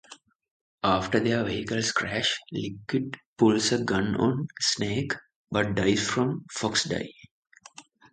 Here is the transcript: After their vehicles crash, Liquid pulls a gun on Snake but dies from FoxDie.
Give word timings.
After 0.83 1.19
their 1.19 1.43
vehicles 1.43 1.91
crash, 1.91 2.39
Liquid 2.51 3.17
pulls 3.37 3.71
a 3.71 3.83
gun 3.83 4.15
on 4.15 4.47
Snake 4.59 5.13
but 5.51 5.75
dies 5.75 6.09
from 6.09 6.43
FoxDie. 6.57 7.11